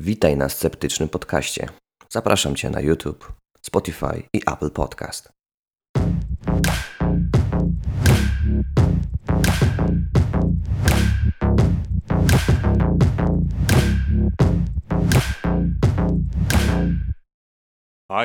[0.00, 1.68] Witaj na Sceptycznym Podcaście.
[2.08, 3.32] Zapraszam Cię na YouTube,
[3.62, 5.32] Spotify i Apple Podcast.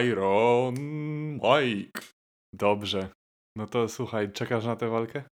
[0.04, 0.76] Iron
[1.34, 2.02] Mike.
[2.54, 3.10] Dobrze.
[3.58, 5.24] No to słuchaj, czekasz na tę walkę?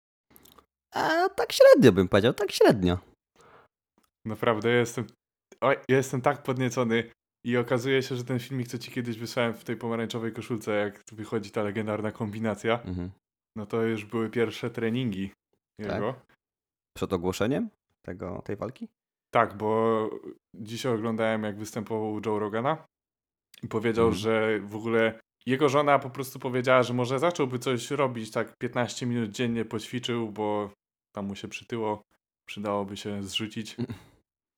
[0.94, 2.98] A tak średnio bym powiedział, tak średnio.
[4.26, 5.06] Naprawdę jestem.
[5.60, 7.10] Oj, jestem tak podniecony.
[7.44, 11.02] I okazuje się, że ten filmik, co ci kiedyś wysłałem w tej pomarańczowej koszulce, jak
[11.12, 13.10] wychodzi ta legendarna kombinacja, Mhm.
[13.56, 15.30] no to już były pierwsze treningi
[15.78, 16.14] jego.
[16.96, 17.68] Przed ogłoszeniem
[18.02, 18.88] tego, tej walki?
[19.30, 20.10] Tak, bo
[20.54, 22.86] dzisiaj oglądałem, jak występował Joe Rogana
[23.62, 24.20] i powiedział, Mhm.
[24.22, 29.06] że w ogóle jego żona po prostu powiedziała, że może zacząłby coś robić, tak 15
[29.06, 30.70] minut dziennie poćwiczył, bo
[31.14, 32.02] tam mu się przytyło,
[32.48, 33.76] przydałoby się zrzucić.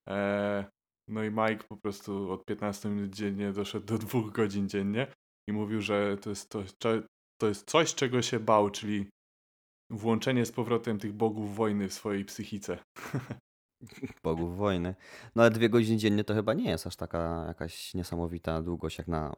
[0.09, 0.65] E,
[1.07, 5.07] no i Mike po prostu od 15 minut dziennie doszedł do dwóch godzin dziennie
[5.49, 6.63] i mówił, że to jest, to,
[7.37, 9.09] to jest coś, czego się bał, czyli
[9.89, 12.77] włączenie z powrotem tych bogów wojny w swojej psychice.
[14.23, 14.95] Bogów wojny.
[15.35, 19.07] No ale dwie godziny dziennie to chyba nie jest aż taka jakaś niesamowita długość jak
[19.07, 19.33] na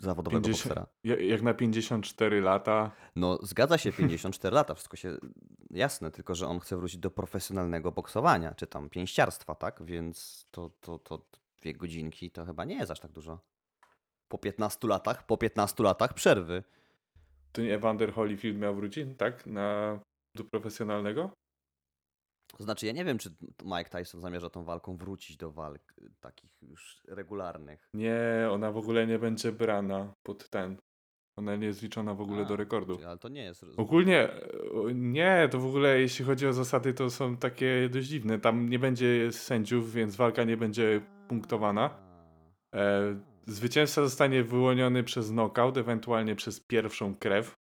[0.00, 0.86] zawodowego 50 boksera.
[1.04, 2.90] Ja- Jak na 54 lata.
[3.16, 5.16] No zgadza się, 54 lata, wszystko się
[5.70, 9.82] jasne, tylko że on chce wrócić do profesjonalnego boksowania, czy tam pięściarstwa, tak?
[9.84, 11.26] Więc to, to, to
[11.60, 13.38] dwie godzinki to chyba nie jest aż tak dużo.
[14.28, 16.62] Po 15 latach, po 15 latach przerwy.
[17.52, 19.46] To nie Evander Holyfield miał wrócić, tak?
[19.46, 19.98] Na,
[20.36, 21.30] do profesjonalnego?
[22.56, 23.30] To znaczy, ja nie wiem, czy
[23.64, 27.88] Mike Tyson zamierza tą walką wrócić do walk y, takich już regularnych.
[27.94, 30.76] Nie, ona w ogóle nie będzie brana pod ten.
[31.36, 32.98] Ona nie jest liczona w ogóle A, do rekordu.
[33.06, 33.64] Ale to nie jest.
[33.76, 34.28] Ogólnie
[34.94, 38.38] nie, to w ogóle jeśli chodzi o zasady, to są takie dość dziwne.
[38.38, 41.90] Tam nie będzie sędziów, więc walka nie będzie punktowana.
[42.74, 47.54] E, zwycięzca zostanie wyłoniony przez knockout, ewentualnie przez pierwszą krew.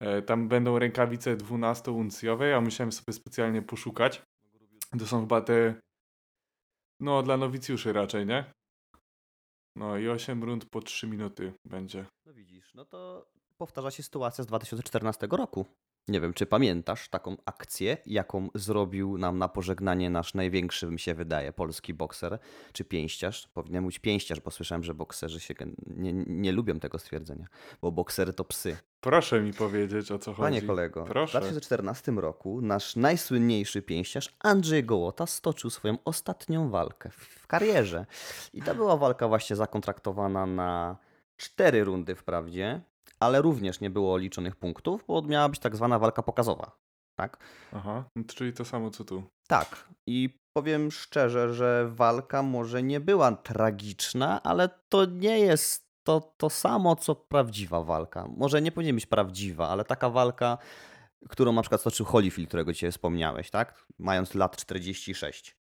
[0.00, 4.22] E, tam będą rękawice 12-uncjowe, ja musiałem sobie specjalnie poszukać.
[4.98, 5.74] To są chyba te,
[7.00, 8.52] no dla nowicjuszy raczej, nie?
[9.76, 12.06] No i 8 rund po 3 minuty będzie.
[12.26, 15.66] No widzisz, no to powtarza się sytuacja z 2014 roku.
[16.08, 21.14] Nie wiem, czy pamiętasz taką akcję, jaką zrobił nam na pożegnanie nasz największy, mi się
[21.14, 22.38] wydaje, polski bokser,
[22.72, 23.48] czy pięściarz.
[23.54, 25.54] Powinienem mówić pięściarz, bo słyszałem, że bokserzy się
[25.86, 27.46] nie, nie lubią tego stwierdzenia,
[27.82, 28.76] bo boksery to psy.
[29.00, 30.42] Proszę mi powiedzieć o co chodzi.
[30.42, 31.38] Panie kolego, w Proszę.
[31.40, 38.06] 2014 roku nasz najsłynniejszy pięściarz Andrzej Gołota stoczył swoją ostatnią walkę w- w karierze.
[38.52, 40.96] I to była walka właśnie zakontraktowana na
[41.36, 42.80] cztery rundy wprawdzie,
[43.20, 46.78] ale również nie było liczonych punktów, bo miała być tak zwana walka pokazowa.
[47.18, 47.36] Tak?
[47.72, 49.22] Aha, no czyli to samo co tu.
[49.48, 49.88] Tak.
[50.06, 56.50] I powiem szczerze, że walka może nie była tragiczna, ale to nie jest to, to
[56.50, 58.28] samo, co prawdziwa walka.
[58.36, 60.58] Może nie powinien być prawdziwa, ale taka walka,
[61.28, 63.86] którą na przykład stoczył Holyfield, którego dzisiaj wspomniałeś, tak?
[63.98, 65.56] Mając lat 46.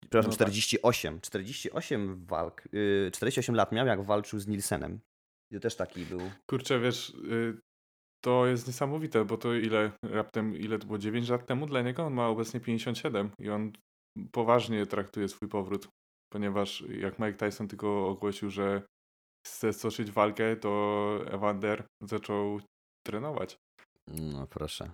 [0.00, 0.48] Przepraszam, No tak.
[0.48, 1.20] 48.
[1.20, 5.00] 48 walk, yy, 48 lat miał, jak walczył z Nielsenem.
[5.54, 6.20] To też taki był.
[6.50, 7.58] Kurczę, wiesz, y,
[8.24, 12.04] to jest niesamowite, bo to ile raptem, ile to było 9 lat temu dla niego?
[12.06, 13.72] On ma obecnie 57 i on
[14.32, 15.88] poważnie traktuje swój powrót,
[16.32, 18.82] ponieważ jak Mike Tyson tylko ogłosił, że
[19.46, 22.60] chce stoczyć walkę, to Evander zaczął
[23.06, 23.56] trenować.
[24.08, 24.90] No proszę.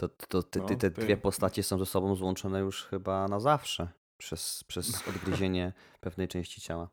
[0.00, 3.28] To, to, ty, No, ty, te ty- dwie postacie są ze sobą złączone już chyba
[3.28, 3.88] na zawsze.
[4.20, 6.90] Przez, przez odgryzienie pewnej części ciała.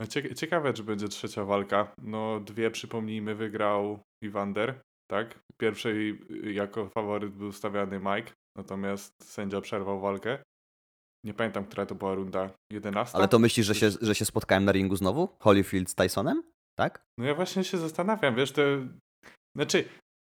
[0.00, 1.94] No cie- ciekawe, czy będzie trzecia walka.
[2.02, 4.80] No dwie, przypomnijmy, wygrał Evander,
[5.10, 5.38] tak?
[5.60, 10.38] Pierwszej y, jako faworyt był stawiany Mike, natomiast sędzia przerwał walkę.
[11.26, 13.18] Nie pamiętam, która to była runda 11.
[13.18, 15.28] Ale to myślisz, że się, że się spotkałem na ringu znowu?
[15.40, 16.42] Holyfield z Tysonem?
[16.78, 17.04] Tak?
[17.18, 18.62] No ja właśnie się zastanawiam, wiesz, to...
[19.56, 19.84] Znaczy,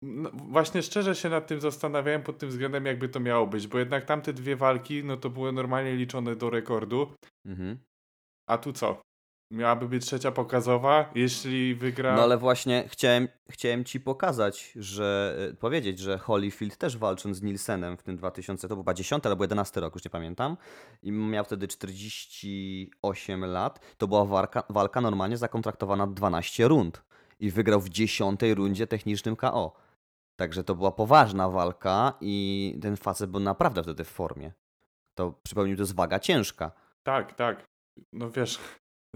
[0.05, 3.79] no, właśnie szczerze się nad tym zastanawiałem pod tym względem, jakby to miało być, bo
[3.79, 7.15] jednak tamte dwie walki, no to były normalnie liczone do rekordu,
[7.47, 7.79] Mhm.
[8.49, 9.01] a tu co?
[9.51, 12.17] Miałaby być trzecia pokazowa, jeśli wygra...
[12.17, 17.43] No ale właśnie chciałem, chciałem ci pokazać, że e, powiedzieć, że Holyfield też walcząc z
[17.43, 20.57] Nielsenem w tym 2000, to był chyba 10 albo 11 rok, już nie pamiętam,
[21.03, 27.03] i miał wtedy 48 lat, to była walka, walka normalnie zakontraktowana na 12 rund
[27.41, 29.77] i wygrał w 10 rundzie technicznym KO.
[30.37, 34.53] Także to była poważna walka i ten facet był naprawdę wtedy w formie.
[35.15, 36.73] To przypomnij, to jest waga ciężka.
[37.03, 37.67] Tak, tak.
[38.13, 38.59] No wiesz,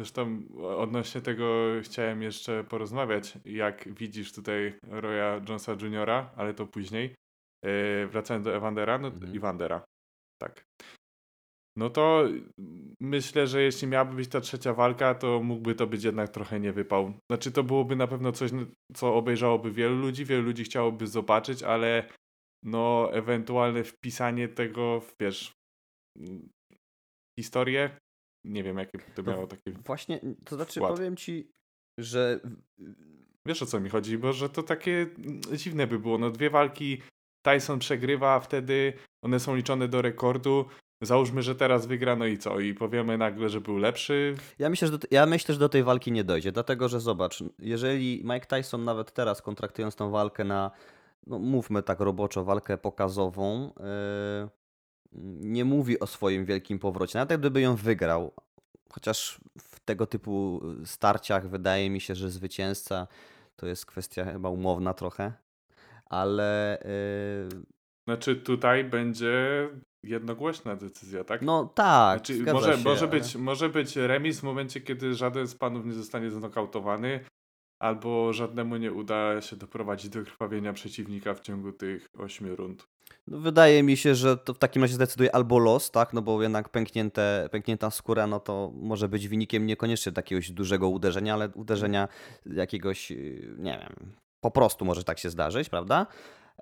[0.01, 7.15] zresztą odnośnie tego chciałem jeszcze porozmawiać, jak widzisz tutaj Roya Jonesa Juniora, ale to później.
[7.65, 9.37] Yy, wracając do Evandera, no Mhm.
[9.37, 9.85] Evandera,
[10.43, 10.65] tak.
[11.77, 12.25] no to
[13.01, 17.13] myślę, że jeśli miałaby być ta trzecia walka, to mógłby to być jednak trochę niewypał.
[17.31, 18.51] Znaczy to byłoby na pewno coś,
[18.95, 22.09] co obejrzałoby wielu ludzi, wielu ludzi chciałoby zobaczyć, ale
[22.65, 25.53] no ewentualne wpisanie tego, w, wiesz,
[27.41, 27.91] historię,
[28.45, 31.51] nie wiem jakie to miało takie Właśnie, to znaczy powiem ci,
[31.99, 32.41] że
[33.47, 35.07] Wiesz o co mi chodzi, bo że to takie
[35.53, 36.19] dziwne by było.
[36.19, 37.03] No dwie walki,
[37.43, 38.93] Tyson przegrywa, a wtedy
[39.23, 40.65] one są liczone do rekordu.
[41.03, 42.61] Załóżmy, że teraz wygra, no i co?
[42.61, 44.35] I powiemy nagle, że był lepszy.
[44.59, 47.45] Ja myślę, że do, ja myślę, że do tej walki nie dojdzie, dlatego że zobacz,
[47.59, 50.71] jeżeli Mike Tyson nawet teraz kontraktując tą walkę na,
[51.27, 53.73] no mówmy tak roboczo, walkę pokazową,
[54.43, 54.49] yy,
[55.41, 58.33] nie mówi o swoim wielkim powrocie, nawet gdyby ją wygrał,
[58.93, 63.07] chociaż w tego typu starciach wydaje mi się, że zwycięzca
[63.57, 65.33] to jest kwestia chyba umowna trochę,
[66.07, 66.79] ale
[67.55, 67.63] yy,
[68.09, 69.69] Znaczy tutaj będzie
[70.05, 71.43] jednogłośna decyzja, tak?
[71.43, 75.47] no tak, Znaczy, może, się, może, ale- być, może być remis w momencie, kiedy żaden
[75.47, 77.25] z panów nie zostanie znokautowany,
[77.83, 82.89] albo żadnemu nie uda się doprowadzić do krwawienia przeciwnika w ciągu tych ośmiu rund.
[83.27, 86.43] No, wydaje mi się, że to w takim razie zdecyduje albo los, tak, no bo
[86.43, 92.09] jednak pęknięte, pęknięta skóra, no to może być wynikiem niekoniecznie jakiegoś dużego uderzenia, ale uderzenia
[92.47, 96.07] jakiegoś, yy, nie wiem, po prostu może tak się zdarzyć, prawda?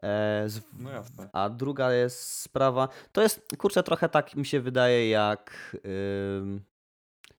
[0.03, 0.49] E,
[0.79, 0.91] No
[1.33, 5.77] a druga jest sprawa, to jest, kurczę, trochę tak mi się wydaje jak,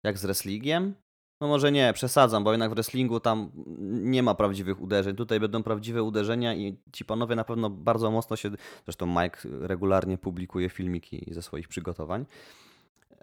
[0.04, 0.94] jak z wrestlingiem.
[1.42, 3.52] No może nie, przesadzam, bo jednak w wrestlingu tam
[3.90, 5.16] nie ma prawdziwych uderzeń.
[5.16, 8.50] Tutaj będą prawdziwe uderzenia i ci panowie na pewno bardzo mocno się.
[8.86, 12.26] Zresztą Mike regularnie publikuje filmiki ze swoich przygotowań.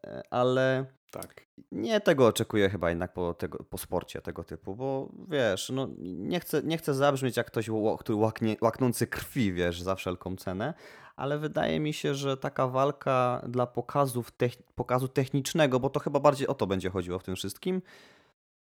[0.04, 1.46] E, Ale Tak.
[1.72, 6.40] nie tego oczekuję chyba jednak po, tego, po sporcie tego typu, bo wiesz, no nie
[6.40, 10.74] chcę, nie chcę zabrzmieć jak ktoś, który łaknie, łaknący krwi, wiesz, za wszelką cenę,
[11.16, 16.20] ale wydaje mi się, że taka walka dla pokazów tech, pokazu technicznego, bo to chyba
[16.20, 17.82] bardziej o to będzie chodziło w tym wszystkim,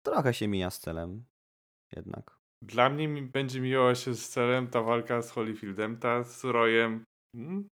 [0.06, 1.24] trochę się mija z celem
[1.96, 2.40] jednak.
[2.62, 7.04] Dla mnie będzie mijała się z celem ta walka z Holyfieldem, ta z Royem.
[7.36, 7.68] Hmm?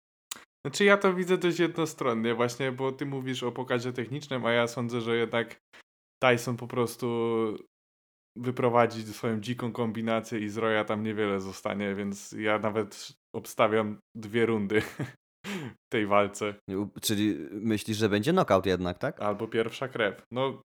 [0.66, 4.68] Znaczy ja to widzę dość jednostronnie właśnie, bo ty mówisz o pokazie technicznym, a ja
[4.68, 5.60] sądzę, że jednak
[6.24, 7.08] Tyson po prostu
[8.36, 14.46] wyprowadzi swoją dziką kombinację i z Roya tam niewiele zostanie, więc ja nawet obstawiam dwie
[14.46, 14.82] rundy
[15.88, 16.54] w tej walce.
[17.02, 19.22] Czyli myślisz, że będzie knockout jednak, tak?
[19.22, 20.24] Albo pierwsza krew.
[20.32, 20.62] No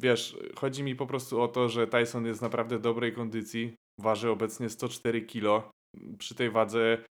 [0.00, 3.74] wiesz, chodzi mi po prostu o to, że Tyson jest naprawdę dobrej kondycji.
[4.00, 5.70] Waży obecnie 104 kg.
[6.18, 7.04] Przy tej wadze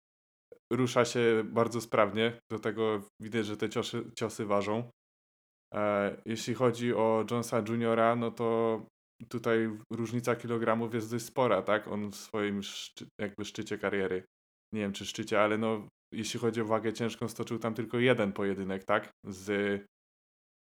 [0.73, 2.39] rusza się bardzo sprawnie.
[2.51, 4.89] Do tego widać, że te ciosy, ciosy ważą.
[5.73, 8.81] E, jeśli chodzi o Jonesa Juniora, no to
[9.29, 11.87] tutaj różnica kilogramów jest dość spora, tak?
[11.87, 14.23] On w swoim szczy, jakby szczycie kariery,
[14.73, 18.33] nie wiem czy szczycie, ale no jeśli chodzi o wagę ciężką, stoczył tam tylko jeden
[18.33, 19.09] pojedynek, tak?
[19.27, 19.81] Z,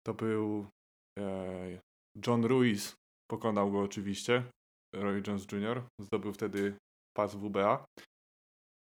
[0.07, 0.67] to był
[1.19, 1.79] e,
[2.27, 2.95] John Ruiz,
[3.31, 4.43] pokonał go oczywiście,
[4.95, 6.77] Roy Jones Jr., zdobył wtedy
[7.17, 7.85] pas WBA.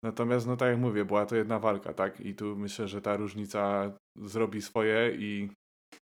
[0.03, 2.21] Natomiast, no tak jak mówię, była to jedna walka, tak?
[2.21, 5.49] I tu myślę, że ta różnica zrobi swoje i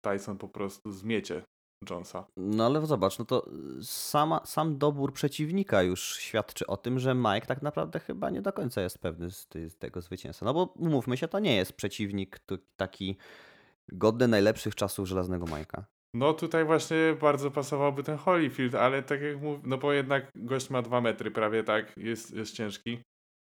[0.06, 1.44] Tyson po prostu zmiecie
[1.90, 2.26] Jonesa.
[2.38, 3.50] No ale zobacz, no to
[3.82, 8.54] sama, sam dobór przeciwnika już świadczy o tym, że Mike tak naprawdę chyba nie do
[8.54, 10.46] końca jest pewny z, ty- z tego zwycięstwa.
[10.46, 12.40] No bo umówmy się, to nie jest przeciwnik
[12.78, 13.18] taki
[13.92, 15.86] godny najlepszych czasów żelaznego Majka.
[16.14, 20.69] No tutaj właśnie bardzo pasowałby ten Holyfield, ale tak jak mówię, no bo jednak gość
[20.69, 23.02] ma dwa metry prawie, tak, jest, jest ciężki,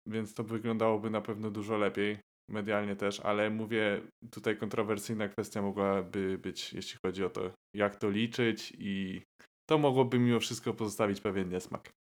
[0.08, 2.18] więc to wyglądałoby na pewno dużo lepiej,
[2.52, 8.10] medialnie też, ale mówię, tutaj kontrowersyjna kwestia mogłaby być, jeśli chodzi o to, jak to
[8.10, 9.22] liczyć i
[9.70, 11.94] to mogłoby mimo wszystko pozostawić pewien niesmak.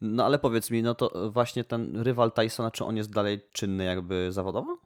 [0.00, 3.84] No ale powiedz mi, no to właśnie ten rywal Tysona, czy on jest dalej czynny
[3.84, 4.78] jakby zawodowo?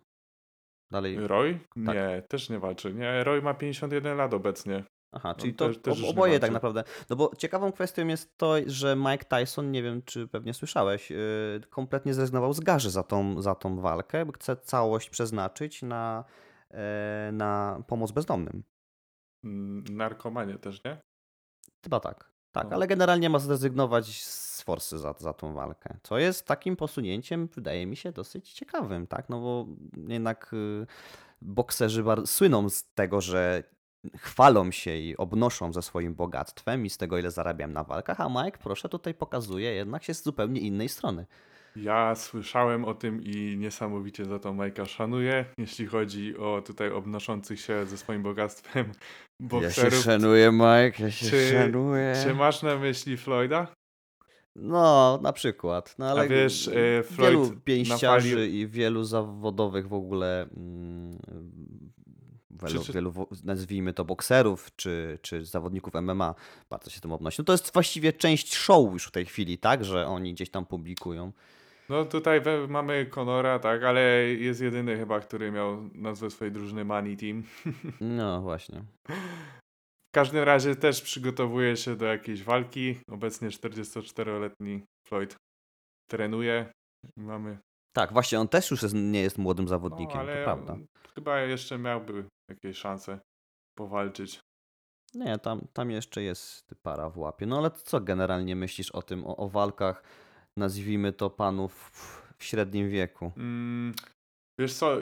[0.91, 1.17] Dalej.
[1.27, 1.59] Roy?
[1.87, 1.97] Tak.
[1.97, 2.95] Nie, też nie walczy.
[2.95, 4.85] Nie, Roy ma 51 lat obecnie.
[5.15, 5.69] Aha, On czyli to
[6.03, 6.85] nie oboje tak naprawdę.
[7.11, 11.61] No bo ciekawą kwestią jest to, że Mike Tyson, nie wiem czy pewnie słyszałeś, yy,
[11.71, 16.25] kompletnie zrezygnował z garzy za tą, za tą walkę, bo chce całość przeznaczyć na,
[16.71, 18.65] e, na pomoc bezdomnym.
[19.45, 21.01] Mm, Narkomanie też, nie?
[21.85, 22.35] Chyba tak.
[22.53, 22.77] Tak, No.
[22.77, 25.97] ale generalnie ma zrezygnować z forsy za, za tą walkę.
[26.03, 29.29] Co jest takim posunięciem, wydaje mi się, dosyć ciekawym, tak?
[29.29, 29.67] No bo
[30.09, 30.87] jednak y,
[31.43, 33.65] bokserzy słyną z tego, że
[34.17, 38.29] chwalą się i obnoszą ze swoim bogactwem i z tego, ile zarabiam na walkach, a
[38.29, 41.27] Mike, proszę, tutaj pokazuje jednak się z zupełnie innej strony.
[41.77, 47.61] Ja słyszałem o tym i niesamowicie za to Majka szanuję, jeśli chodzi o tutaj obnoszących
[47.61, 48.93] się ze swoim bogactwem
[49.41, 49.95] bokserów.
[49.95, 52.13] szanuję, Mike, ja się Czy- szanuję.
[52.25, 53.67] Czy masz na myśli Floyda?
[54.57, 55.95] No, na przykład.
[55.99, 61.19] No, ale A wiesz, e, wielu Floyd pięściarzy napalił- i wielu zawodowych w ogóle mm,
[62.63, 66.35] wielu, Przecież- wielu wo- nazwijmy to bokserów czy, czy zawodników MMA
[66.71, 67.37] bardzo się tym odnosi.
[67.39, 70.67] No to jest właściwie część show już w tej chwili, tak, że oni gdzieś tam
[70.67, 71.33] publikują.
[71.89, 77.17] No tutaj mamy Conora, tak, ale jest jedyny chyba, który miał nazwę swojej drużyny Money
[77.17, 77.43] Team.
[78.01, 78.85] No właśnie.
[80.09, 82.99] W każdym razie też przygotowuje się do jakiejś walki.
[83.11, 85.37] Obecnie 44-letni Floyd
[86.11, 86.73] trenuje.
[87.17, 87.59] Mamy.
[87.97, 90.77] Tak, właśnie on też już jest, nie jest młodym No, zawodnikiem, ale to prawda.
[91.15, 93.21] chyba jeszcze miałby jakieś szanse
[93.79, 94.41] powalczyć.
[95.15, 97.47] Nie, tam, tam jeszcze jest para w łapie.
[97.47, 100.03] No ale co generalnie myślisz o tym, o, o walkach,
[100.57, 101.91] nazwijmy to panów
[102.39, 103.33] w średnim wieku?
[103.37, 103.95] Mm,
[104.61, 104.99] wiesz co,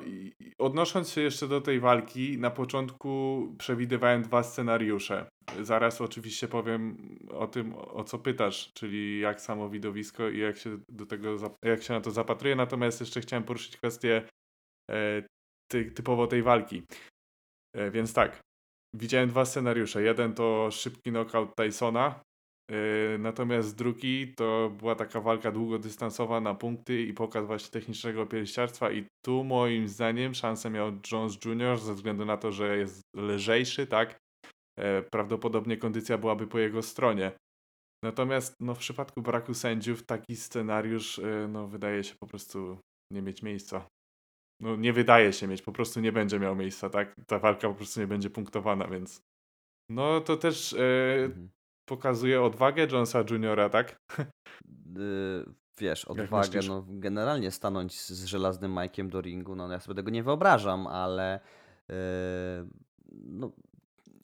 [0.58, 5.26] odnosząc się jeszcze do tej walki, na początku przewidywałem dwa scenariusze.
[5.60, 10.78] Zaraz oczywiście powiem o tym, o co pytasz, czyli jak samo widowisko i jak się
[10.88, 12.56] do tego, jak się na to zapatruje.
[12.56, 14.28] Natomiast jeszcze chciałem poruszyć kwestię
[14.90, 15.22] e,
[15.68, 16.82] ty, typowo tej walki.
[17.76, 18.40] E, więc tak,
[18.96, 20.02] widziałem dwa scenariusze.
[20.02, 22.20] Jeden to szybki knockout Tysona,
[22.70, 28.92] Yy, Natomiast drugi to była taka walka długodystansowa na punkty i pokaz właśnie technicznego pięściarstwa
[28.92, 31.78] i tu moim zdaniem szansę miał Jones Jr.
[31.78, 34.18] ze względu na to, że jest lżejszy, tak?
[34.78, 37.32] E, Prawdopodobnie kondycja byłaby po jego stronie.
[38.04, 42.78] Natomiast no, w przypadku braku sędziów taki scenariusz e, no, wydaje się po prostu
[43.12, 43.86] nie mieć miejsca.
[44.62, 47.14] No nie wydaje się mieć, po prostu nie będzie miał miejsca, tak?
[47.26, 49.22] Ta walka po prostu nie będzie punktowana, więc
[49.88, 51.50] no to też e, Mhm.
[51.88, 53.96] pokazuje odwagę Jonesa Juniora, tak?
[54.98, 55.44] Y,
[55.78, 60.22] wiesz, odwagę, no generalnie stanąć z, żelaznym Majkiem do ringu, no ja sobie tego nie
[60.22, 61.40] wyobrażam, ale
[61.90, 61.94] y,
[63.12, 63.52] no,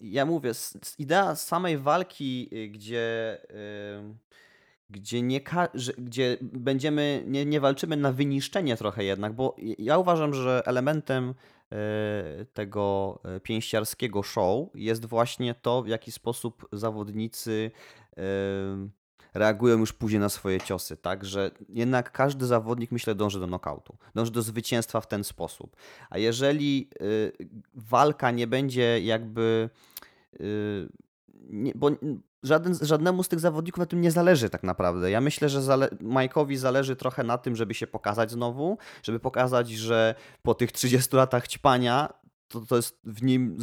[0.02, 0.52] ja mówię,
[0.99, 4.14] idea samej walki, y, gdzie, y,
[4.90, 5.40] gdzie, nie
[5.99, 12.47] gdzie będziemy, nie, nie walczymy na wyniszczenie trochę jednak, bo ja uważam, że elementem y,
[12.54, 17.71] tego y, pięściarskiego show jest właśnie to, w jaki sposób zawodnicy
[18.18, 18.23] y,
[19.35, 21.25] reagują już później na swoje ciosy, tak?
[21.25, 25.76] Że jednak każdy zawodnik, myślę, dąży do nokautu, dąży do zwycięstwa w ten sposób.
[26.11, 26.90] A jeżeli
[27.75, 29.71] walka nie będzie jakby.
[31.75, 31.90] Bo
[32.42, 35.11] żaden, żadnemu z tych zawodników na tym nie zależy tak naprawdę.
[35.11, 39.68] Ja myślę, że zale, Mike'owi zależy trochę na tym, żeby się pokazać znowu, żeby pokazać,
[39.71, 42.12] że po tych 30 latach ćpania
[42.49, 43.57] to, to jest w nim,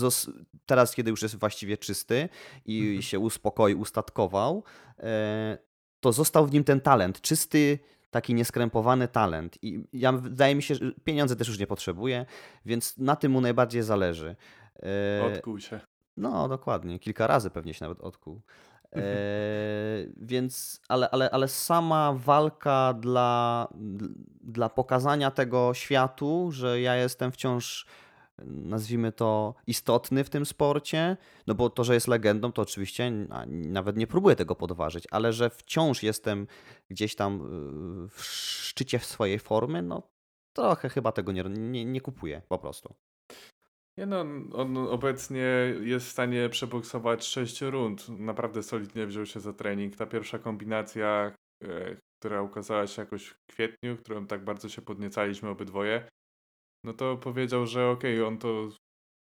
[0.65, 2.29] teraz kiedy już jest właściwie czysty
[2.65, 3.01] i Mhm.
[3.01, 4.63] się uspokoi, ustatkował,
[5.00, 5.58] e,
[6.00, 7.79] to został w nim ten talent, czysty,
[8.12, 9.58] taki nieskrępowany talent.
[9.62, 12.25] I ja, wydaje mi się, że pieniądze też już nie potrzebuje,
[12.65, 14.36] więc na tym mu najbardziej zależy.
[14.84, 15.79] E, Odkuł się.
[16.17, 17.00] No, dokładnie.
[17.00, 18.41] Kilka razy pewnie się nawet odkuł.
[18.95, 19.01] E,
[20.17, 23.67] więc, ale, ale, ale sama walka dla,
[24.41, 27.86] dla pokazania tego światu, że ja jestem wciąż,
[28.45, 31.17] nazwijmy to, istotny w tym sporcie,
[31.48, 33.12] no bo to, że jest legendą, to oczywiście
[33.50, 36.48] nawet nie próbuję tego podważyć, ale że wciąż jestem
[36.89, 37.36] gdzieś tam
[38.05, 40.01] y, w szczycie swojej formy, no
[40.53, 42.95] trochę chyba tego nie, nie, nie kupuję po prostu.
[43.98, 48.10] Nie no, on obecnie jest w stanie przeboksować 6 rund.
[48.10, 49.96] Naprawdę solidnie wziął się za trening.
[49.96, 55.50] Ta pierwsza kombinacja, e, która ukazała się jakoś w kwietniu, którą tak bardzo się podniecaliśmy
[55.50, 56.08] obydwoje,
[56.84, 58.70] no to powiedział, że okej, on to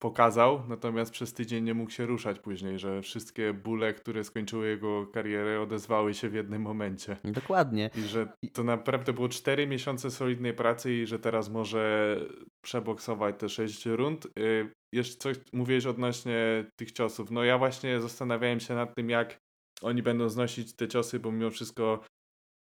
[0.02, 5.06] pokazał, natomiast przez tydzień nie mógł się ruszać później, że wszystkie bóle, które skończyły jego
[5.06, 7.16] karierę, odezwały się w jednym momencie.
[7.24, 7.90] Dokładnie.
[7.96, 12.16] I że to naprawdę było 4 miesiące solidnej pracy i że teraz może
[12.64, 14.26] przeboksować te 6 rund.
[14.38, 17.30] Y, Jeszcze coś mówiłeś odnośnie tych ciosów.
[17.30, 19.38] No ja właśnie zastanawiałem się nad tym, jak
[19.82, 22.04] oni będą znosić te ciosy, bo mimo wszystko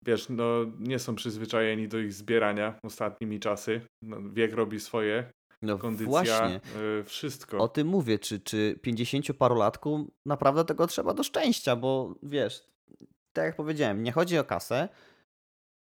[0.05, 3.81] wiesz, no nie są przyzwyczajeni do ich zbierania ostatnimi czasy.
[4.01, 5.31] No, wiek robi swoje,
[5.61, 6.61] No kondycja, właśnie.
[6.99, 7.57] y, wszystko.
[7.57, 12.67] O tym mówię, czy, czy 50-parolatku naprawdę tego trzeba do szczęścia, bo wiesz,
[13.33, 14.89] tak jak powiedziałem, nie chodzi o kasę,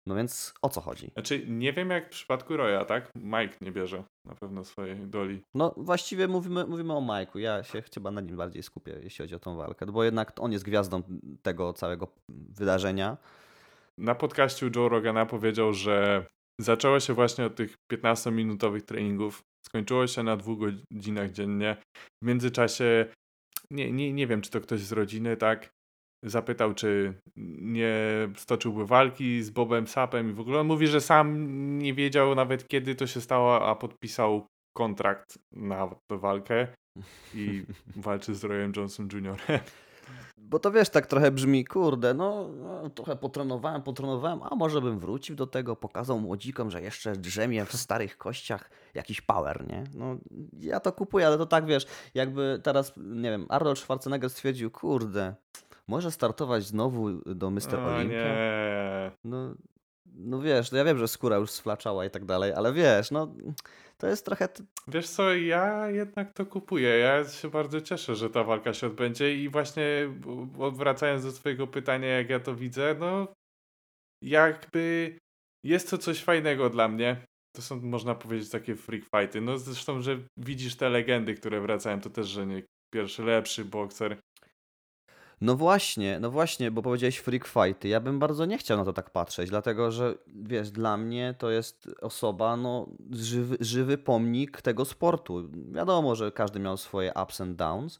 [0.05, 1.11] no więc o co chodzi?
[1.13, 3.11] Znaczy, nie wiem jak w przypadku Roya, tak?
[3.15, 5.41] Mike nie bierze na pewno swojej doli.
[5.53, 9.35] No właściwie mówimy, mówimy o Majku, ja się chyba na nim bardziej skupię, jeśli chodzi
[9.35, 11.03] o tą walkę, bo jednak on jest gwiazdą
[11.41, 13.17] tego całego wydarzenia.
[13.97, 16.25] Na podcaście Joe Rogana powiedział, że
[16.61, 21.77] zaczęło się właśnie od tych 15-minutowych treningów, skończyło się na dwóch godzinach dziennie.
[22.23, 23.05] W międzyczasie,
[23.71, 25.69] nie, nie, nie wiem, czy to ktoś z rodziny, tak,
[26.25, 27.13] zapytał, czy
[27.61, 27.95] nie
[28.35, 32.67] stoczyłby walki z Bobem Sapem i w ogóle on mówi, że sam nie wiedział nawet
[32.67, 36.67] kiedy to się stało, a podpisał kontrakt na tę walkę
[37.35, 37.63] i
[37.95, 39.37] walczy z Royem Johnson Jr.
[40.37, 44.99] Bo to wiesz, tak trochę brzmi, kurde, no, no trochę potrenowałem, potrenowałem, a może bym
[44.99, 49.83] wrócił do tego, pokazał młodzikom, że jeszcze drzemie w starych kościach jakiś power, nie?
[49.93, 50.17] No,
[50.59, 55.35] ja to kupuję, ale to tak, wiesz, jakby teraz, nie wiem, Arnold Schwarzenegger stwierdził, kurde,
[55.87, 57.75] może startować znowu do Mr.
[57.75, 58.15] Olympia?
[58.15, 59.11] nie.
[59.23, 59.55] No,
[60.15, 63.35] no wiesz, no ja wiem, że skóra już sflaczała i tak dalej, ale wiesz, no
[63.97, 64.49] to jest trochę...
[64.87, 66.89] Wiesz co, ja jednak to kupuję.
[66.89, 69.83] Ja się bardzo cieszę, że ta walka się odbędzie i właśnie
[70.57, 73.27] b- wracając do twojego pytania, jak ja to widzę, no
[74.23, 75.17] jakby
[75.65, 77.25] jest to coś fajnego dla mnie.
[77.55, 79.41] To są, można powiedzieć, takie freak fighty.
[79.41, 82.63] No zresztą, że widzisz te legendy, które wracają, to też, że nie
[82.93, 84.17] pierwszy lepszy bokser.
[85.41, 87.87] No właśnie, no właśnie, bo powiedziałeś freak fighty.
[87.87, 91.51] Ja bym bardzo nie chciał na to tak patrzeć, dlatego że wiesz, dla mnie to
[91.51, 95.49] jest osoba, no żywy, żywy pomnik tego sportu.
[95.71, 97.99] Wiadomo, że każdy miał swoje ups and downs,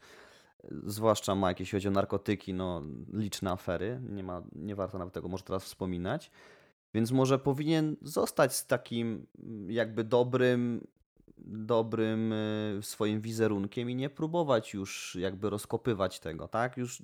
[0.84, 2.84] zwłaszcza ma jakieś, chodzi o narkotyki, no
[3.14, 6.32] liczne afery, nie ma, nie warto nawet tego może teraz wspominać.
[6.94, 9.28] Więc może powinien zostać z takim
[9.68, 10.88] jakby dobrym,
[11.46, 16.78] dobrym y, swoim wizerunkiem i nie próbować już jakby rozkopywać tego, tak?
[16.78, 17.02] Już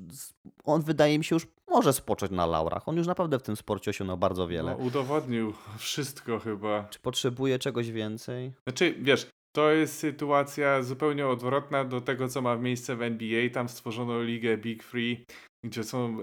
[0.64, 2.88] on wydaje mi się już może spocząć na laurach.
[2.88, 4.78] On już naprawdę w tym sporcie osiągnął bardzo No, wiele.
[4.78, 6.84] udowodnił wszystko chyba.
[6.90, 8.54] Czy potrzebuje czegoś więcej?
[8.68, 13.50] Znaczy, wiesz, to jest sytuacja zupełnie odwrotna do tego, co ma miejsce w NBA.
[13.50, 15.26] Tam stworzono ligę Big Free,
[15.66, 16.18] gdzie są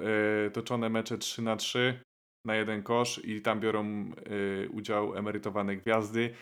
[0.47, 2.01] e, toczone mecze 3 na 3
[2.47, 6.35] na jeden kosz i tam biorą e, udział emerytowane gwiazdy.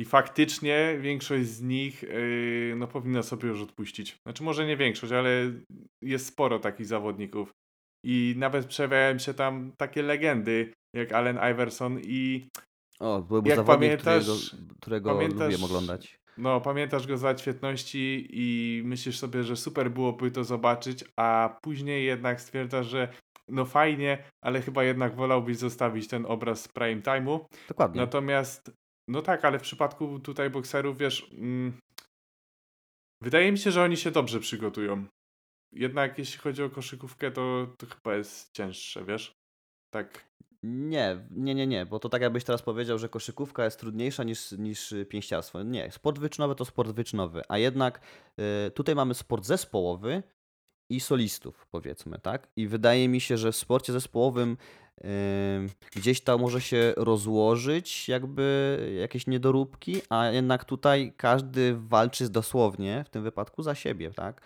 [0.00, 4.16] I faktycznie większość z nich e, no, powinna sobie już odpuścić.
[4.26, 5.30] Znaczy, może nie większość, ale
[6.02, 7.50] jest sporo takich zawodników.
[8.06, 12.48] I nawet przejawiają się tam takie legendy jak Allen Iverson i
[13.00, 16.16] O, byłby Jak zawodnik, pamiętasz- którego, którego pamiętasz- lubię oglądać.
[16.38, 21.58] No, pamiętasz go z lat świetności i myślisz sobie, że super byłoby to zobaczyć, a
[21.62, 23.08] później jednak stwierdzasz, że
[23.48, 27.40] no fajnie, ale chyba jednak wolałbyś zostawić ten obraz z prime time'u.
[27.68, 28.00] Dokładnie.
[28.00, 28.70] Natomiast,
[29.10, 31.78] no tak, ale w przypadku tutaj bokserów, wiesz, mm,
[33.22, 35.06] wydaje mi się, że oni się dobrze przygotują.
[35.72, 39.32] Jednak jeśli chodzi o koszykówkę, to, to chyba jest cięższe, wiesz?
[39.94, 40.30] Tak.
[40.62, 44.52] Nie, nie, nie, nie, bo to tak jakbyś teraz powiedział, że koszykówka jest trudniejsza niż,
[44.52, 45.62] niż pięściarstwo.
[45.62, 48.00] Nie, sport wyczynowy to sport wyczynowy, a jednak
[48.66, 50.22] y, tutaj mamy sport zespołowy
[50.90, 52.48] i solistów, powiedzmy, tak?
[52.56, 54.56] I wydaje mi się, że w sporcie zespołowym
[55.96, 63.10] gdzieś tam może się rozłożyć jakby jakieś niedoróbki, a jednak tutaj każdy walczy dosłownie, w
[63.10, 64.40] tym wypadku za siebie, tak?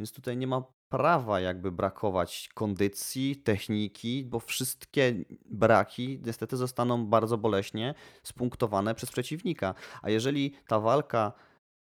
[0.00, 5.14] Więc tutaj nie ma prawa jakby brakować kondycji, techniki, bo wszystkie
[5.44, 9.74] braki niestety zostaną bardzo boleśnie spunktowane przez przeciwnika.
[10.02, 11.32] A jeżeli ta walka,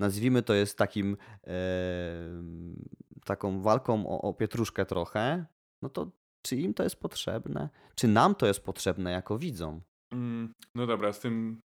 [0.00, 1.52] nazwijmy to jest takim e,
[3.24, 5.46] taką walką o, o pietruszkę trochę,
[5.82, 6.10] no to
[6.42, 7.68] czy im to jest potrzebne?
[7.94, 9.80] Czy nam to jest potrzebne jako widzom?
[10.12, 11.60] Mm, no dobra, z tym,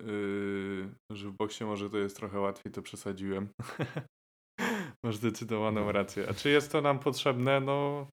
[0.00, 3.48] yy, że w boksie może to jest trochę łatwiej, to przesadziłem.
[5.04, 6.28] Masz zdecydowaną rację.
[6.28, 7.60] A czy jest to nam potrzebne?
[7.60, 8.08] No,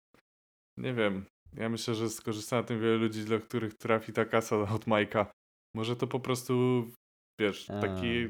[0.78, 1.26] nie wiem.
[1.58, 5.32] Ja myślę, że skorzysta na tym wiele ludzi, dla których trafi ta kasa od Majka.
[5.76, 6.86] Może to po prostu,
[7.40, 8.30] wiesz, taki...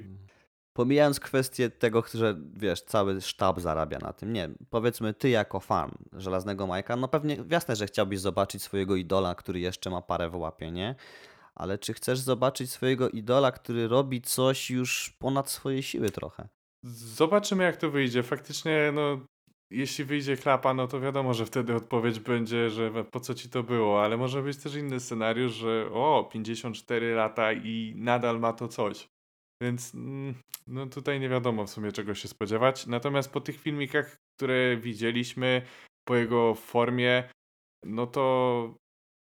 [0.76, 4.34] Pomijając kwestię tego, że wiesz, cały sztab zarabia na tym.
[4.34, 9.36] Nie, powiedzmy ty jako fan Żelaznego Majka, no pewnie jasne, że chciałbyś zobaczyć swojego idola,
[9.36, 10.96] który jeszcze ma parę w łapie, nie?
[11.56, 16.48] Ale czy chcesz zobaczyć swojego idola, który robi coś już ponad swoje siły trochę?
[16.84, 18.24] Zobaczymy, jak to wyjdzie.
[18.24, 19.20] Faktycznie, no,
[19.70, 23.64] jeśli wyjdzie klapa, no to wiadomo, że wtedy odpowiedź będzie, że po co ci to
[23.64, 28.68] było, ale może być też inny scenariusz, że o, 54 lata i nadal ma to
[28.68, 29.15] coś.
[29.62, 30.36] Więc mm,
[30.68, 32.88] no tutaj nie wiadomo w sumie czego się spodziewać.
[32.88, 35.62] Natomiast po tych filmikach, które widzieliśmy,
[36.08, 37.30] po jego formie,
[37.86, 38.76] no to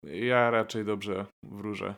[0.05, 1.95] ja raczej dobrze wróżę.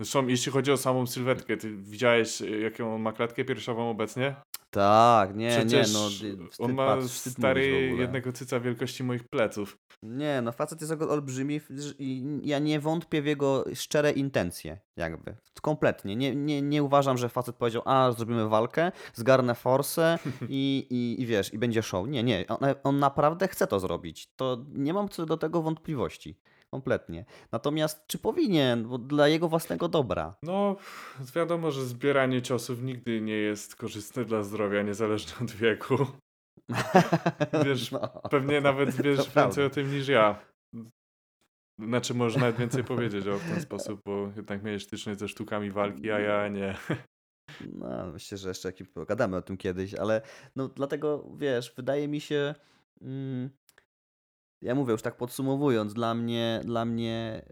[0.00, 4.36] Zresztą jeśli chodzi o samą sylwetkę, ty widziałeś y, jaką on ma klatkę piersiową obecnie?
[4.70, 6.08] Tak, nie, Przecież nie, no.
[6.08, 9.78] wstyd on ma patrz, stary jednego cyca wielkości moich pleców.
[10.02, 11.60] Nie, no facet jest ol- olbrzymi
[11.98, 15.36] i ja nie wątpię w jego szczere intencje, jakby.
[15.62, 16.16] Kompletnie.
[16.16, 21.26] Nie, nie, nie uważam, że facet powiedział, a zrobimy walkę, zgarnę forsę i, i, i
[21.26, 22.08] wiesz, i będzie show.
[22.08, 22.44] Nie, nie.
[22.48, 24.28] On, on naprawdę chce to zrobić.
[24.36, 26.38] To nie mam co do tego wątpliwości.
[26.74, 27.24] Kompletnie.
[27.52, 28.88] Natomiast czy powinien?
[28.88, 30.34] Bo dla jego własnego dobra.
[30.42, 30.76] No,
[31.34, 35.96] wiadomo, że zbieranie ciosów nigdy nie jest korzystne dla zdrowia, niezależnie od wieku.
[37.64, 38.08] Wiesz, no.
[38.30, 39.64] Pewnie nawet wiesz więcej prawda.
[39.64, 40.38] o tym niż ja.
[41.78, 45.70] Znaczy, może nawet więcej powiedzieć o w ten sposób, bo jednak miałeś styczność ze sztukami
[45.70, 46.76] walki, a ja nie.
[47.72, 50.22] No, myślę, że jeszcze jakiś pogadamy o tym kiedyś, ale
[50.56, 52.54] no dlatego wiesz, wydaje mi się,
[53.00, 53.50] mm,
[54.62, 57.42] ja mówię już tak podsumowując, dla mnie, dla mnie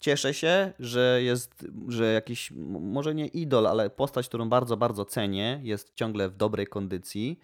[0.00, 5.60] cieszę się, że jest, że jakiś, może nie idol, ale postać, którą bardzo, bardzo cenię,
[5.62, 7.38] jest ciągle w dobrej kondycji.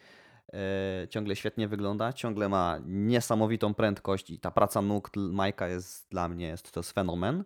[0.52, 6.28] E, ciągle świetnie wygląda, ciągle ma niesamowitą prędkość i ta praca nóg Majka jest dla
[6.28, 7.44] mnie jest to jest fenomen.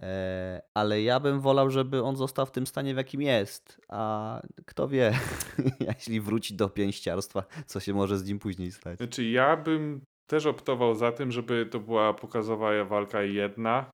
[0.00, 3.80] E, ale ja bym wolał, żeby on został w tym stanie, w jakim jest.
[3.88, 5.12] A kto wie,
[5.88, 8.98] jeśli wróci do pięściarstwa, co się może z nim później stać.
[8.98, 13.90] Znaczy, ja bym też optował za tym, żeby to była pokazowa walka jedna.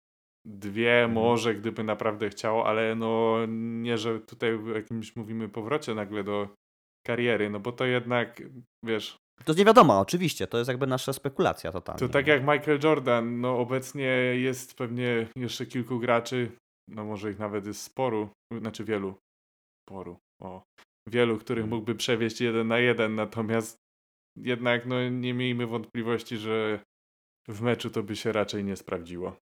[0.46, 1.12] Dwie mhm.
[1.12, 6.48] może, gdyby naprawdę chciał, ale no nie, że tutaj w jakimś mówimy powrocie nagle do
[7.06, 8.42] kariery, no bo to jednak,
[8.84, 9.16] wiesz...
[9.44, 11.98] To jest nie wiadomo, oczywiście, to jest jakby nasza spekulacja totalnie.
[11.98, 16.52] To tak jak Michael Jordan, no obecnie jest pewnie jeszcze kilku graczy,
[16.88, 18.28] no może ich nawet jest sporu,
[18.60, 19.14] znaczy wielu,
[19.88, 20.62] sporu, o,
[21.08, 21.78] wielu, których mhm.
[21.78, 23.85] mógłby przewieźć jeden na jeden, natomiast
[24.36, 26.80] jednak no nie miejmy wątpliwości, że
[27.48, 29.36] w meczu to by się raczej nie sprawdziło.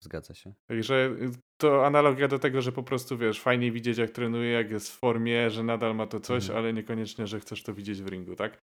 [0.00, 0.54] Zgadza się.
[0.66, 4.70] Także y, to analogia do tego, że po prostu wiesz, fajnie widzieć jak trenuje, jak
[4.70, 6.58] jest w formie, że nadal ma to coś, mhm.
[6.58, 8.62] ale niekoniecznie, że chcesz to widzieć w ringu, tak?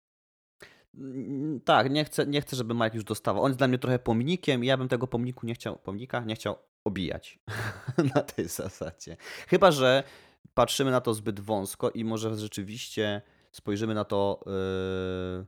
[1.66, 3.44] Tak, nie chcę, nie chcę, żeby Mike już dostawał.
[3.44, 6.36] On jest dla mnie trochę pomnikiem i ja bym tego pomniku nie chciał, pomnika nie
[6.36, 7.40] chciał obijać
[8.16, 9.18] na tej zasadzie.
[9.48, 10.04] Chyba, że
[10.54, 15.46] patrzymy na to zbyt wąsko i może rzeczywiście spojrzymy na to yy,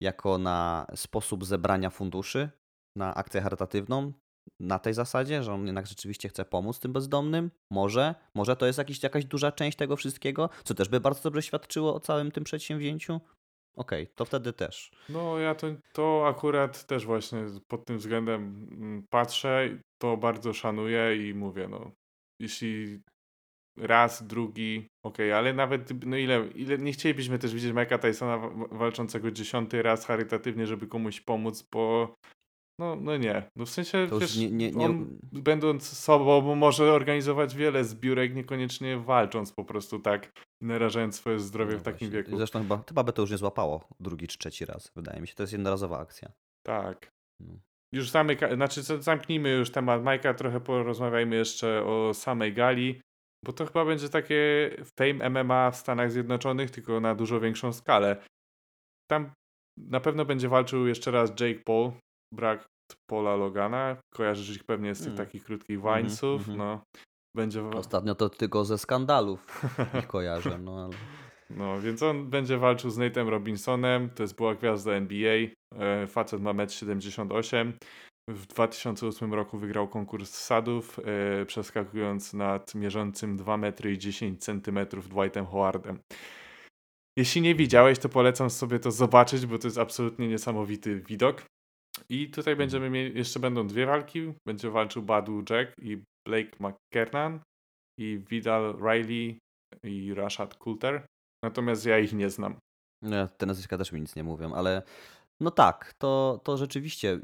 [0.00, 2.50] jako na sposób zebrania funduszy,
[2.96, 4.12] na akcję charytatywną,
[4.60, 7.50] na tej zasadzie, że on jednak rzeczywiście chce pomóc tym bezdomnym?
[7.70, 11.42] Może, może to jest jakiś, jakaś duża część tego wszystkiego, co też by bardzo dobrze
[11.42, 13.20] świadczyło o całym tym przedsięwzięciu?
[13.76, 14.90] Okej, okay, to wtedy też.
[15.08, 21.28] No ja to, to akurat też właśnie pod tym względem mm, patrzę, to bardzo szanuję
[21.28, 21.90] i mówię, no
[22.40, 23.02] jeśli
[23.76, 28.38] raz, drugi, okej, okay, ale nawet no ile, ile nie chcielibyśmy też widzieć Mike'a Tysona
[28.70, 32.14] walczącego dziesiąty raz charytatywnie, żeby komuś pomóc, bo
[32.78, 33.50] no, no nie.
[33.56, 34.86] No w sensie, wiesz, nie, nie, nie...
[34.86, 41.72] on będąc sobą może organizować wiele zbiórek, niekoniecznie walcząc po prostu tak, narażając swoje zdrowie
[41.72, 42.22] no w takim właśnie.
[42.22, 42.36] wieku.
[42.36, 45.34] Zresztą chyba, chyba by to już nie złapało drugi czy trzeci raz, wydaje mi się.
[45.34, 46.32] To jest jednorazowa akcja.
[46.66, 47.10] Tak.
[47.40, 47.54] No.
[47.92, 53.00] Już zamyka, znaczy zamknijmy już temat Majka, trochę porozmawiajmy jeszcze o samej gali,
[53.46, 58.16] bo to chyba będzie takie fame MMA w Stanach Zjednoczonych, tylko na dużo większą skalę.
[59.10, 59.30] Tam
[59.78, 61.92] na pewno będzie walczył jeszcze raz Jake Paul,
[62.34, 62.66] brak
[63.10, 63.96] Pola Logana.
[64.14, 65.16] Kojarzysz ich pewnie z tych mm.
[65.16, 66.48] takich krótkich Winesów.
[66.48, 66.58] Mm -hmm.
[66.58, 66.80] no,
[67.36, 67.64] będzie...
[67.64, 69.62] Ostatnio to tylko ze skandalów
[69.98, 70.58] ich kojarzę.
[70.58, 70.96] No, ale...
[71.50, 74.10] no, więc on będzie walczył z Nate'em Robinsonem.
[74.10, 75.36] To jest była gwiazda NBA.
[75.74, 77.72] E, facet ma 1,78 m.
[78.30, 84.86] W 2008 roku wygrał konkurs sadów, e, przeskakując nad mierzącym 2 metry i 10 cm
[85.08, 85.98] Dwightem Howardem.
[87.18, 91.44] Jeśli nie widziałeś, to polecam sobie to zobaczyć, bo to jest absolutnie niesamowity widok.
[92.08, 92.58] I tutaj mhm.
[92.58, 94.32] będziemy mieli, jeszcze będą dwie walki.
[94.46, 97.40] Będzie walczył Badu Jack i Blake McKernan
[98.00, 99.38] i Vidal Riley
[99.84, 101.06] i Rashad Coulter.
[101.44, 102.56] Natomiast ja ich nie znam.
[103.02, 104.82] No, te nazwiska też mi nic nie mówią, ale
[105.40, 107.20] no tak, to, to rzeczywiście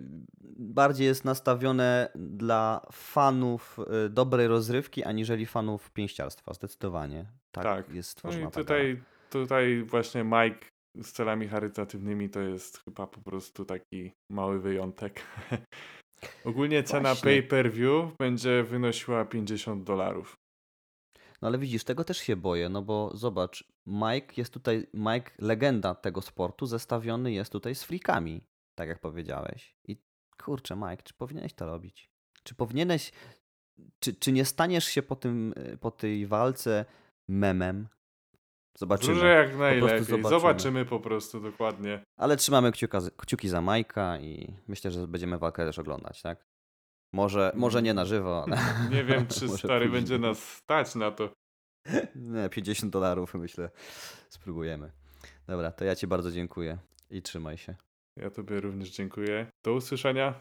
[0.58, 7.26] bardziej jest nastawione dla fanów y, dobrej rozrywki, aniżeli fanów pięściarstwa, zdecydowanie.
[7.52, 7.94] Tak, tak.
[7.94, 13.20] jest stworzona no i tutaj, tutaj właśnie Mike z celami charytatywnymi to jest chyba po
[13.20, 15.22] prostu taki mały wyjątek.
[16.44, 20.41] Ogólnie cena pay-per-view będzie wynosiła 50 dolarów.
[21.42, 25.94] No ale widzisz, tego też się boję, no bo zobacz, Mike jest tutaj, Mike, legenda
[25.94, 28.40] tego sportu, zestawiony jest tutaj z frikami,
[28.74, 29.76] tak jak powiedziałeś.
[29.84, 29.96] I
[30.42, 32.10] kurczę, Mike, czy powinieneś to robić?
[32.42, 33.12] Czy powinieneś,
[33.98, 36.84] czy, czy nie staniesz się po, tym, po tej walce
[37.28, 37.88] memem,
[38.78, 39.14] Zobaczymy.
[39.14, 40.04] Duże jak najlepiej.
[40.04, 40.28] Zobaczymy.
[40.28, 40.84] zobaczymy.
[40.84, 42.04] po prostu dokładnie.
[42.16, 46.51] Ale trzymamy kciuka, kciuki za Majka i myślę, że będziemy walkę też oglądać, tak?
[47.14, 48.56] Może, może nie na żywo, ale...
[48.96, 51.32] Nie wiem, czy stary będzie nas stać na to.
[52.14, 53.70] Nie, 50 dolarów myślę.
[54.28, 54.92] Spróbujemy.
[55.46, 56.78] Dobra, to ja Ci bardzo dziękuję
[57.10, 57.76] i trzymaj się.
[58.18, 59.46] Ja Tobie również dziękuję.
[59.64, 60.40] Do usłyszenia.